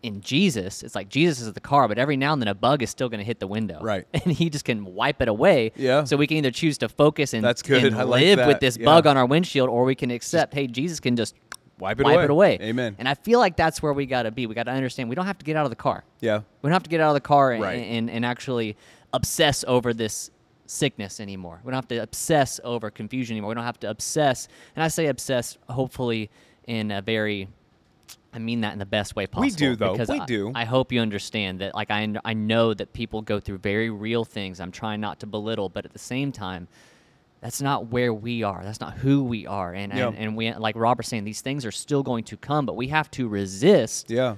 [0.03, 2.83] in Jesus, it's like Jesus is the car, but every now and then a bug
[2.83, 3.79] is still going to hit the window.
[3.81, 4.05] Right.
[4.13, 5.73] And he just can wipe it away.
[5.77, 6.05] Yeah.
[6.05, 7.83] So we can either choose to focus and, That's good.
[7.85, 8.49] and I like live that.
[8.49, 8.85] with this Yeah.
[8.85, 11.35] bug on our windshield, or we can accept, hey, Jesus can just
[11.79, 12.25] Wipe it wipe away.
[12.25, 12.59] it away.
[12.61, 12.95] Amen.
[12.99, 14.47] And I feel like that's where we got to be.
[14.47, 16.05] We got to understand we don't have to get out of the car.
[16.21, 16.39] Yeah.
[16.63, 17.75] We don't have to get out of the car and, Right.
[17.75, 18.77] and, and actually
[19.13, 20.31] obsess over this
[20.67, 21.61] sickness anymore.
[21.65, 23.49] We don't have to obsess over confusion anymore.
[23.51, 26.31] We don't have to obsess, and I say obsess hopefully
[26.67, 27.49] in a very
[28.33, 29.47] I mean that in the best way possible.
[29.49, 29.93] We do, though.
[29.93, 30.51] because We I, do.
[30.57, 31.75] I hope you understand that.
[31.75, 34.59] Like I, I know that people go through very real things.
[34.59, 36.67] I'm trying not to belittle, but at the same time,
[37.45, 38.65] that's not where we are.
[38.65, 39.75] That's not who we are.
[39.75, 40.09] And Yeah.
[40.09, 42.89] and, and we like Robert's saying, these things are still going to come, but we
[42.89, 44.37] have to resist Yeah.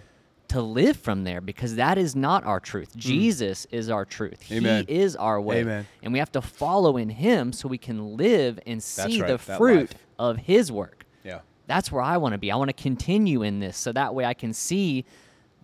[0.49, 2.97] to live from there because that is not our truth.
[2.97, 4.41] Jesus is our truth.
[4.49, 4.57] Mm.
[4.57, 4.85] Amen.
[4.89, 5.61] He is our way.
[5.61, 5.87] Amen.
[6.03, 9.39] And we have to follow in him so we can live and see right, the
[9.39, 11.07] fruit of his work.
[11.23, 11.43] Yeah.
[11.69, 12.51] That's where I want to be.
[12.51, 15.05] I want to continue in this so that way I can see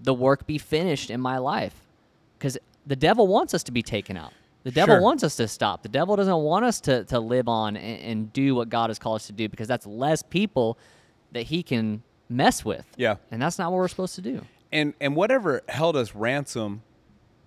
[0.00, 1.74] the work be finished in my life.
[2.38, 4.32] Because the devil wants us to be taken out.
[4.64, 5.02] The devil Sure.
[5.02, 5.82] wants us to stop.
[5.82, 8.98] The devil doesn't want us to, to live on and, and do what God has
[8.98, 10.78] called us to do because that's less people
[11.32, 12.86] that he can mess with.
[12.96, 13.16] Yeah.
[13.30, 14.42] And that's not what we're supposed to do.
[14.70, 16.82] and and whatever held us ransom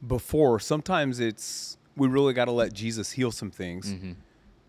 [0.05, 4.11] before sometimes it's we really got to let jesus heal some things Mm-hmm.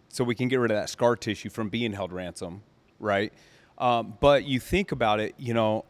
[0.08, 2.62] so we can get rid of that scar tissue from being held ransom
[2.98, 3.32] right
[3.76, 5.84] um, but you think about it you know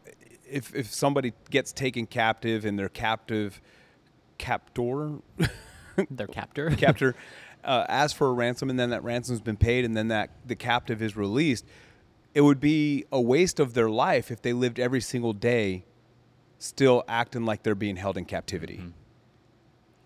[0.51, 3.61] if if somebody gets taken captive and they're captive
[4.39, 5.19] captor
[6.11, 6.71] Their captor.
[6.79, 7.15] captor.
[7.65, 10.55] Uh, asks for a ransom and then that ransom's been paid and then that the
[10.55, 11.65] captive is released
[12.33, 15.83] it would be a waste of their life if they lived every single day
[16.59, 18.93] still acting like they're being held in captivity.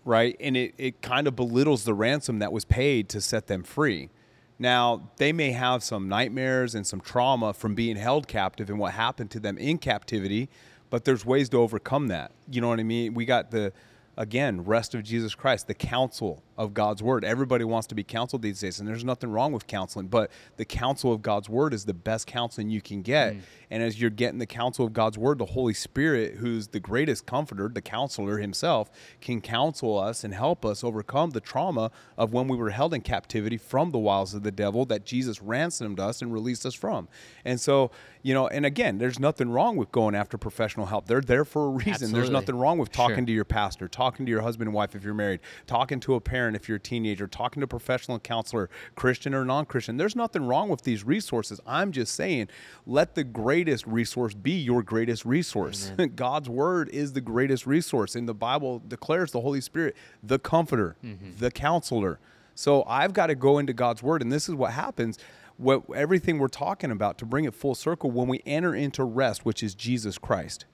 [0.05, 0.37] Right?
[0.39, 4.09] And it, it kind of belittles the ransom that was paid to set them free.
[4.57, 8.93] Now they may have some nightmares and some trauma from being held captive and what
[8.93, 10.49] happened to them in captivity
[10.91, 12.31] but there's ways to overcome that.
[12.51, 13.15] You know what i mean?
[13.15, 13.73] We got the
[14.17, 17.25] again rest of jesus christ the counsel of god's word.
[17.25, 20.65] Everybody wants to be counseled these days and there's nothing wrong with counseling but the
[20.65, 23.33] counsel of god's word is the best counseling you can get.
[23.33, 23.41] Mm.
[23.71, 27.25] And as you're getting the counsel of god's word the holy spirit who's the greatest
[27.25, 32.47] comforter the counselor himself can counsel us and help us overcome the trauma of when
[32.47, 36.21] we were held in captivity from the wiles of the devil that jesus ransomed us
[36.21, 37.07] and released us from.
[37.43, 37.89] And so
[38.21, 41.07] you know and again there's nothing wrong with going after professional help.
[41.07, 42.11] They're there for a reason.
[42.11, 43.25] There's nothing wrong with talking Sure.
[43.25, 46.19] to your pastor, talking to your husband and wife if you're married, talking to a
[46.19, 49.97] parent if you're a teenager, talking to a professional counselor, Christian or non Christian.
[49.97, 51.59] There's nothing wrong with these resources.
[51.67, 52.47] I'm just saying,
[52.87, 55.91] let the greatest resource be your greatest resource.
[56.15, 58.15] God's word is the greatest resource.
[58.15, 61.37] And the Bible declares the Holy Spirit the comforter, mm-hmm.
[61.37, 62.19] the counselor.
[62.55, 64.23] So I've got to go into God's word.
[64.23, 65.19] And this is what happens.
[65.57, 69.45] What everything we're talking about to bring it full circle when we enter into rest,
[69.45, 70.65] which is Jesus Christ.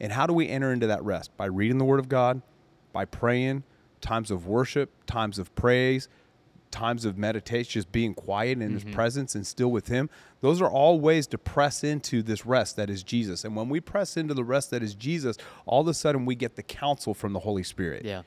[0.00, 1.36] And how do we enter into that rest?
[1.36, 2.42] By reading the Word of God,
[2.92, 3.64] by praying,
[4.00, 6.08] times of worship, times of praise,
[6.70, 8.94] times of meditation, just being quiet in His mm-hmm.
[8.94, 10.10] presence and still with Him.
[10.40, 13.44] Those are all ways to press into this rest that is Jesus.
[13.44, 16.34] And when we press into the rest that is Jesus, all of a sudden we
[16.34, 18.04] get the counsel from the Holy Spirit.
[18.04, 18.22] Yeah.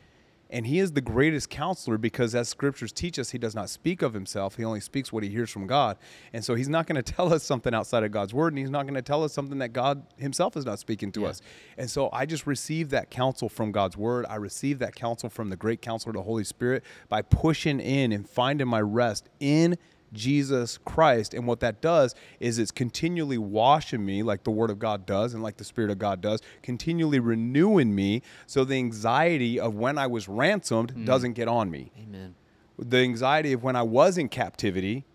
[0.55, 4.01] And he is the greatest counselor because, as scriptures teach us, he does not speak
[4.01, 4.55] of himself.
[4.55, 5.97] He only speaks what he hears from God.
[6.31, 8.69] And so he's not going to tell us something outside of God's word, and he's
[8.69, 11.27] not going to tell us something that God himself is not speaking to Yeah.
[11.27, 11.41] us.
[11.77, 14.25] And so I just receive that counsel from God's word.
[14.29, 18.25] I receive that counsel from the great counselor, the Holy Spirit, by pushing in and
[18.27, 19.77] finding my rest in
[20.15, 21.33] Jesus Christ.
[21.33, 25.33] And what that does is it's continually washing me like the Word of God does
[25.33, 29.97] and like the Spirit of God does, continually renewing me so the anxiety of when
[29.97, 31.91] I was ransomed doesn't get on me.
[32.01, 32.35] Amen.
[32.77, 35.05] The anxiety of when I was in captivity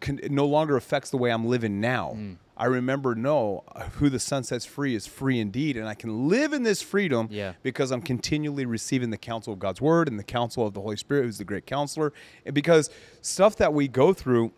[0.00, 2.14] can, no longer affects the way I'm living now.
[2.16, 2.36] Mm.
[2.60, 5.78] I remember, no, who the Son sets free is free indeed.
[5.78, 7.54] And I can live in this freedom Yeah.
[7.62, 10.98] because I'm continually receiving the counsel of God's word and the counsel of the Holy
[10.98, 12.12] Spirit, who's the great counselor.
[12.44, 12.90] And because
[13.22, 14.52] stuff that we go through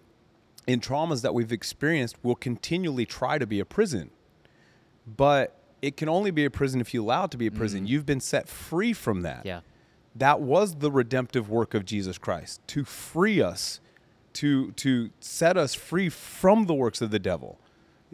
[0.67, 4.11] in traumas that we've experienced will continually try to be a prison.
[5.07, 7.87] But it can only be a prison if you allow it to be a prison.
[7.87, 9.43] You've been set free from that.
[9.43, 9.47] Mm.
[9.47, 9.61] Yeah.
[10.17, 13.81] That was the redemptive work of Jesus Christ to free us,
[14.35, 17.59] to to set us free from the works of the devil.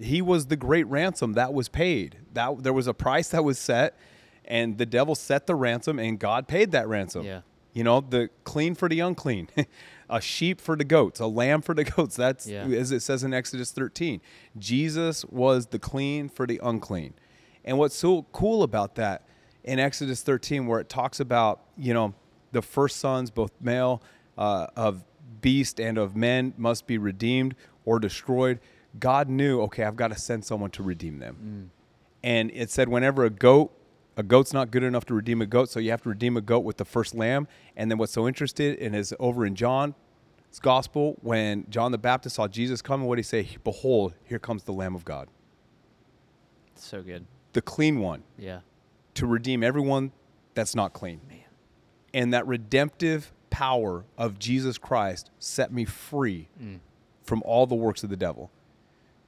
[0.00, 2.18] He was the great ransom that was paid.
[2.32, 3.96] That there was a price that was set,
[4.44, 7.24] and the devil set the ransom, and God paid that ransom.
[7.24, 7.40] Yeah.
[7.72, 9.48] You know, the clean for the unclean,
[10.11, 12.16] a sheep for the goats, a lamb for the goats.
[12.16, 12.64] That's Yeah.
[12.64, 14.20] as it says in Exodus 13.
[14.56, 17.14] Jesus was the clean for the unclean.
[17.64, 19.26] And what's so cool about that
[19.64, 22.14] in Exodus 13, where it talks about, you know,
[22.52, 24.02] the first sons, both male
[24.38, 25.04] uh, of
[25.40, 28.58] beast and of men, must be redeemed or destroyed.
[28.98, 31.70] God knew, okay, I've got to send someone to redeem them.
[31.72, 31.78] Mm.
[32.22, 33.72] And it said, whenever a goat,
[34.16, 36.40] a goat's not good enough to redeem a goat, so you have to redeem a
[36.40, 37.46] goat with the first lamb.
[37.76, 39.94] And then what's so interesting in is over in John's
[40.61, 43.48] gospel, when John the Baptist saw Jesus coming, what did he say?
[43.62, 45.28] Behold, here comes the Lamb of God,
[46.74, 47.26] So good.
[47.52, 48.61] the clean one, Yeah.
[49.14, 50.12] to redeem everyone
[50.54, 51.20] that's not clean.
[51.28, 51.38] Man.
[52.12, 56.80] And that redemptive power of Jesus Christ set me free mm.
[57.22, 58.50] from all the works of the devil.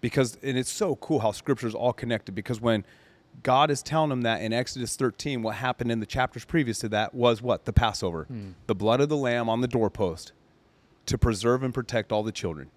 [0.00, 2.84] Because, and it's so cool how scripture is all connected because when
[3.42, 6.88] God is telling them that in Exodus 13, what happened in the chapters previous to
[6.90, 7.64] that was what?
[7.64, 8.24] The Passover.
[8.24, 8.50] Hmm.
[8.66, 10.32] The blood of the lamb on the doorpost
[11.06, 12.70] to preserve and protect all the children,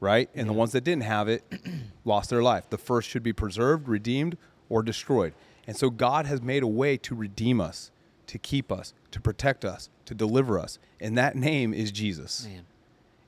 [0.00, 0.28] right?
[0.34, 1.44] And the ones that didn't have it
[2.04, 2.68] lost their life.
[2.70, 4.36] The first should be preserved, redeemed,
[4.68, 5.34] or destroyed.
[5.66, 7.90] And so God has made a way to redeem us,
[8.26, 10.78] to keep us, to protect us, to deliver us.
[11.00, 12.46] And that name is Jesus.
[12.46, 12.66] Man.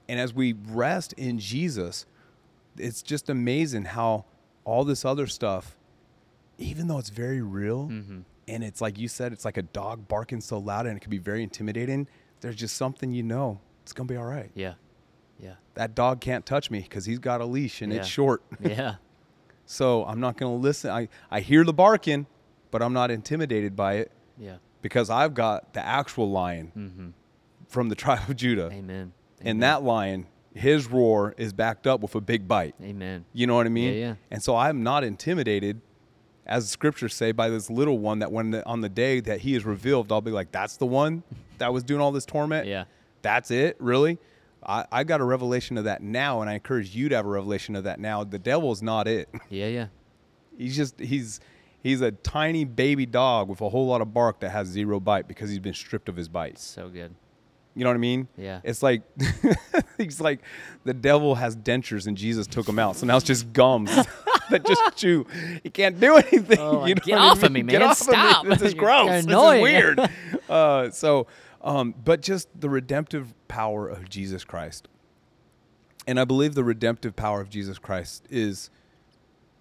[0.09, 2.07] And as we rest in Jesus,
[2.79, 4.25] it's just amazing how
[4.65, 5.77] all this other stuff,
[6.59, 8.21] even though it's very real, Mm-hmm.
[8.49, 11.11] and it's like you said, it's like a dog barking so loud and it can
[11.11, 12.07] be very intimidating.
[12.41, 14.51] There's just something you know it's gonna be all right.
[14.55, 14.75] Yeah.
[15.41, 15.55] Yeah.
[15.75, 18.43] That dog can't touch me because he's got a leash and it's short.
[18.61, 18.97] Yeah.
[19.67, 20.91] So I'm not gonna listen.
[20.91, 22.27] I, I hear the barking,
[22.71, 24.57] but I'm not intimidated by it Yeah.
[24.83, 27.09] because I've got the actual lion Mm-hmm.
[27.69, 28.67] from the tribe of Judah.
[28.67, 28.75] Amen.
[28.81, 29.13] Amen.
[29.41, 32.75] And that lion, his roar is backed up with a big bite.
[32.83, 33.25] Amen.
[33.33, 33.95] You know what I mean?
[33.95, 34.15] Yeah, yeah.
[34.31, 35.81] And so I'm not intimidated,
[36.47, 39.41] as the scriptures say, by this little one that when the, on the day that
[39.41, 41.23] he is revealed, I'll be like, that's the one
[41.59, 42.67] that was doing all this torment.
[42.67, 42.85] Yeah.
[43.23, 44.19] That's it, really?
[44.65, 47.31] I, I got a revelation of that now, and I encourage you to have a
[47.31, 48.25] revelation of that now.
[48.25, 49.29] The devil's not it.
[49.49, 49.67] Yeah.
[49.69, 49.87] Yeah.
[50.59, 51.41] He's just he's
[51.83, 55.27] he's a tiny baby dog with a whole lot of bark that has zero bite
[55.27, 56.59] because he's been stripped of his bite.
[56.59, 57.15] So good.
[57.75, 58.29] You know what I mean?
[58.37, 58.61] Yeah.
[58.65, 59.03] It's like
[59.99, 60.41] he's like
[60.85, 63.91] the devil has dentures and Jesus took them out, so now it's just gums
[64.51, 65.27] that just chew.
[65.63, 66.59] He can't do anything.
[66.59, 67.67] Oh, you know get what I off of mean?
[67.67, 67.91] me, Get man.
[67.91, 68.45] off of Stop.
[68.45, 68.51] me.
[68.55, 69.09] This is gross.
[69.25, 70.01] This is weird.
[70.51, 71.27] uh, so,
[71.63, 74.89] um, but just the redemptive power of Jesus Christ,
[76.07, 78.69] and I believe the redemptive power of Jesus Christ is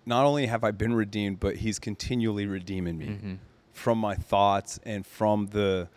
[0.06, 3.34] not only have I been redeemed, but He's continually redeeming me Mm-hmm.
[3.72, 5.88] from my thoughts and from the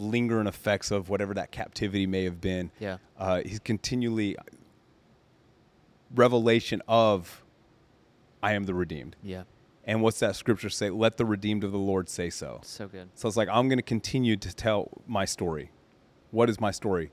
[0.00, 2.70] lingering effects of whatever that captivity may have been.
[2.78, 2.98] Yeah.
[3.18, 4.36] Uh, he's continually
[6.14, 7.44] revelation of
[8.42, 9.16] I am the redeemed.
[9.22, 9.42] Yeah.
[9.84, 10.90] And what's that scripture say?
[10.90, 12.60] Let the redeemed of the Lord say so.
[12.62, 13.08] So good.
[13.14, 15.70] So it's like I'm going to continue to tell my story.
[16.30, 17.10] What is my story?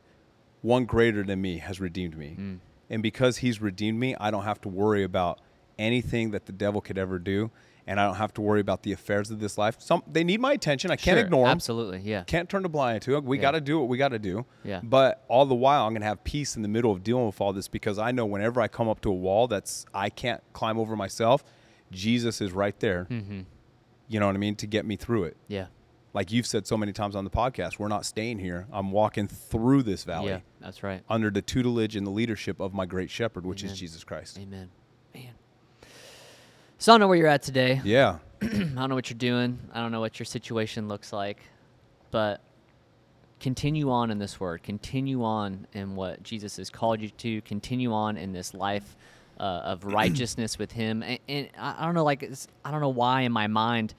[0.62, 2.36] One greater than me has redeemed me.
[2.40, 2.60] Mm.
[2.90, 5.40] And because he's redeemed me, I don't have to worry about
[5.78, 7.52] anything that the devil could ever do.
[7.90, 9.78] And I don't have to worry about the affairs of this life.
[9.80, 10.92] Some they need my attention.
[10.92, 11.54] I can't Sure, ignore them.
[11.54, 12.02] Absolutely.
[12.02, 12.24] Yeah.
[12.26, 13.24] Can't turn a blind eye to it.
[13.24, 13.42] We Yeah.
[13.44, 14.46] got to do what we got to do.
[14.66, 14.82] Yeah.
[14.84, 17.40] But all the while, I'm going to have peace in the middle of dealing with
[17.40, 20.44] all this because I know whenever I come up to a wall that's I can't
[20.52, 21.46] climb over myself,
[21.90, 23.08] Jesus is right there.
[23.10, 23.42] Mm-hmm.
[24.10, 24.56] You know what I mean?
[24.58, 25.38] To get me through it.
[25.48, 25.68] Yeah.
[26.14, 28.66] Like you've said so many times on the podcast, we're not staying here.
[28.72, 30.40] I'm walking through this valley Yeah.
[30.60, 31.04] That's right.
[31.10, 33.72] under the tutelage and the leadership of my great shepherd, which Amen.
[33.74, 34.38] is Jesus Christ.
[34.40, 34.70] Amen.
[36.80, 37.82] So I don't know where you're at today.
[37.88, 38.18] Yeah.
[38.40, 39.58] I don't know what you're doing.
[39.74, 41.40] I don't know what your situation looks like,
[42.12, 42.40] but
[43.40, 44.62] continue on in this word.
[44.62, 47.42] Continue on in what Jesus has called you to.
[47.42, 48.96] Continue on in this life
[49.40, 51.02] uh, of righteousness with Him.
[51.02, 53.96] And, and I, I don't know, like it's, I don't know why in my mind.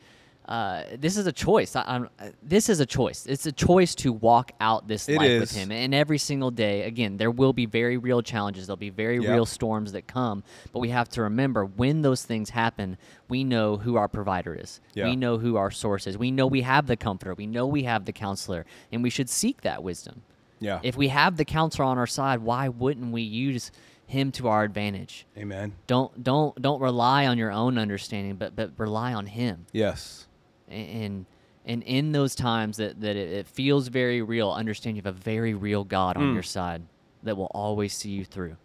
[0.48, 1.76] Uh, this is a choice.
[1.76, 3.26] I, I'm, uh, this is a choice.
[3.26, 5.52] It's a choice to walk out this It life with.
[5.54, 5.70] Him.
[5.70, 8.66] And every single day, again, there will be very real challenges.
[8.66, 9.30] There'll be very Yep.
[9.30, 10.42] real storms that come.
[10.72, 12.96] But we have to remember when those things happen,
[13.28, 14.80] we know who our provider is.
[14.94, 15.04] Yeah.
[15.04, 16.16] We know who our source is.
[16.16, 17.34] We know we have the comforter.
[17.34, 18.64] We know we have the counselor.
[18.90, 20.22] And we should seek that wisdom.
[20.60, 20.80] Yeah.
[20.82, 23.70] If we have the counselor on our side, why wouldn't we use
[24.06, 25.26] him to our advantage?
[25.36, 25.74] Amen.
[25.86, 29.66] Don't don't don't rely on your own understanding, but but rely on him.
[29.72, 30.26] Yes.
[30.70, 31.26] And
[31.64, 35.18] and in those times that, that it, it feels very real, understand you have a
[35.18, 36.34] very real God on Mm.
[36.34, 36.82] your side
[37.22, 38.56] that will always see you through.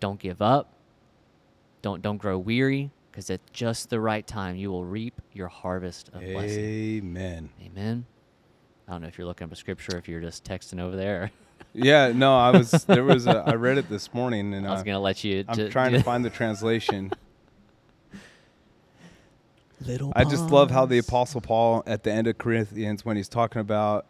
[0.00, 0.72] Don't give up.
[1.82, 6.08] Don't don't grow weary, because at just the right time you will reap your harvest
[6.14, 6.64] of blessing.
[6.98, 7.50] Amen.
[7.64, 8.06] Amen.
[8.86, 11.30] I don't know if you're looking up a scripture, if you're just texting over there.
[11.76, 12.12] Yeah.
[12.14, 12.70] No, I was.
[12.84, 13.26] There was.
[13.26, 15.44] A, I read it this morning, and I was uh, gonna let you.
[15.48, 17.12] I'm trying to find the translation.
[19.86, 20.12] Little.
[20.16, 20.98] I just love how the.
[20.98, 24.06] Apostle Paul at the end of Corinthians, when he's talking about,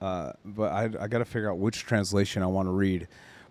[0.00, 3.06] uh, but I, I got to figure out which translation I want to read.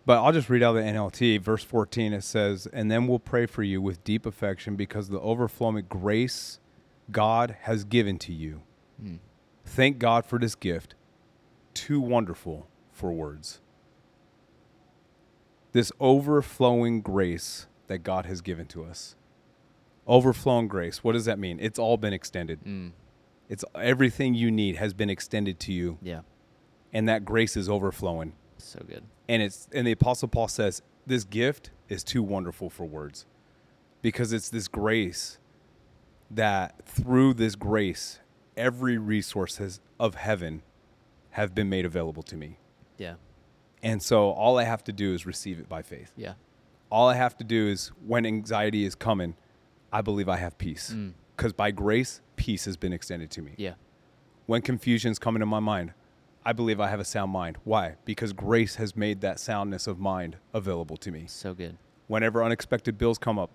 [0.05, 1.41] But I'll just read out the NLT.
[1.41, 5.13] Verse 14, it says, And then we'll pray for you with deep affection because of
[5.13, 6.59] the overflowing grace
[7.11, 8.61] God has given to you.
[8.99, 9.17] Hmm.
[9.63, 10.95] Thank God for this gift,
[11.75, 13.61] too wonderful for words.
[15.73, 19.15] This overflowing grace that God has given to us.
[20.09, 21.03] Overflowing grace.
[21.03, 21.59] What does that mean?
[21.61, 22.59] It's all been extended.
[22.65, 22.91] Mm,
[23.47, 26.21] It's everything you need has been extended to you, yeah.
[26.91, 28.33] and that grace is overflowing.
[28.57, 29.03] So good.
[29.29, 33.25] And it's and the apostle Paul says this gift is too wonderful for words.
[34.01, 35.37] Because it's this grace
[36.31, 38.19] that through this grace
[38.57, 40.61] every resource has, of heaven
[41.31, 42.57] have been made available to me.
[42.97, 43.15] Yeah.
[43.83, 46.11] And so all I have to do is receive it by faith.
[46.17, 46.33] Yeah.
[46.89, 49.35] All I have to do is when anxiety is coming,
[49.91, 50.93] I believe I have peace.
[50.95, 51.13] Mm.
[51.35, 53.53] Because by grace, peace has been extended to me.
[53.57, 53.73] Yeah.
[54.45, 55.93] When confusion's coming to my mind,
[56.45, 57.57] I believe I have a sound mind.
[57.63, 57.95] Why?
[58.05, 61.25] Because grace has made that soundness of mind available to me.
[61.27, 61.77] So good.
[62.07, 63.51] Whenever unexpected bills come up,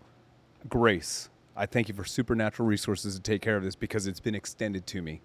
[0.69, 1.29] grace.
[1.57, 4.87] I thank you for supernatural resources to take care of this because it's been extended
[4.89, 5.21] to me.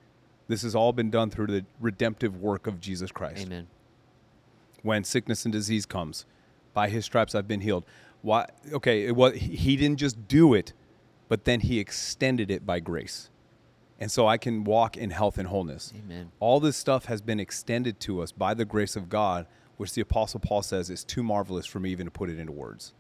[0.47, 3.45] This has all been done through the redemptive work of Jesus Christ.
[3.45, 3.68] Amen.
[4.82, 6.26] When sickness and disease comes,
[6.74, 7.86] by his stripes I've been healed.
[8.22, 8.47] Why?
[8.72, 10.74] Okay, it was, he didn't just do it,
[11.30, 13.30] but then he extended it by grace.
[14.01, 15.93] And so I can walk in health and wholeness.
[15.97, 16.32] Amen.
[16.41, 19.45] All this stuff has been extended to us by the grace of God,
[19.77, 22.51] which the Apostle Paul says is too marvelous for me even to put it into
[22.51, 22.93] words.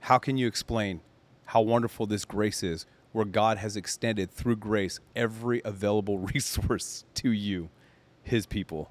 [0.00, 1.00] How can you explain
[1.46, 7.30] how wonderful this grace is, where God has extended through grace every available resource to
[7.30, 7.70] you,
[8.22, 8.90] his people?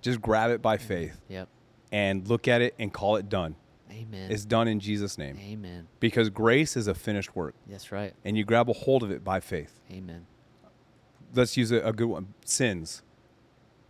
[0.00, 1.48] Just grab it by faith Yep.
[1.92, 3.56] and look at it and call it done.
[3.90, 4.30] Amen.
[4.30, 5.38] It's done in Jesus' name.
[5.40, 5.86] Amen.
[6.00, 8.12] Because grace is a finished work, That's right.
[8.24, 9.80] and you grab a hold of it by faith.
[9.92, 10.26] Amen.
[11.34, 13.02] let's use a, a good one sins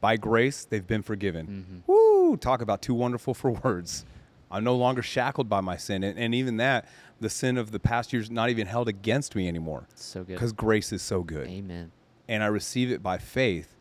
[0.00, 1.92] by grace they've been forgiven Mm-hmm.
[1.92, 4.04] woo talk about too wonderful for words
[4.50, 6.86] i'm no longer shackled by my sin and, and even that
[7.20, 10.32] the sin of the past years not even held against me anymore So good.
[10.34, 11.90] because grace is so good Amen.
[12.28, 13.73] and i receive it by faith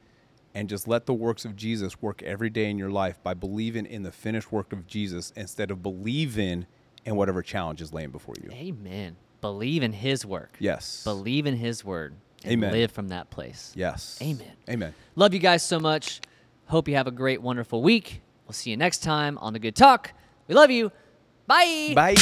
[0.56, 3.86] and just let the works of jesus work every day in your life by believing
[3.86, 6.66] in the finished work of jesus instead of believing
[7.06, 9.16] in whatever challenge is laying before you Amen.
[9.42, 10.56] Believe in His work.
[10.60, 12.16] yes Believe in His word.
[12.46, 12.72] And Amen.
[12.72, 13.74] live from that place.
[13.76, 14.52] yes Amen.
[14.70, 16.22] amen Love you guys so much.
[16.68, 18.22] Hope you have a great, wonderful week.
[18.48, 20.14] We'll see you next time on the Good Talk.
[20.48, 20.92] We love you.
[21.46, 21.92] Bye.
[21.96, 22.16] bye